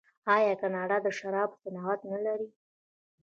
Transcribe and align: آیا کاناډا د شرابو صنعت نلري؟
آیا 0.35 0.53
کاناډا 0.61 0.97
د 1.03 1.07
شرابو 1.17 1.59
صنعت 1.63 1.99
نلري؟ 2.11 2.47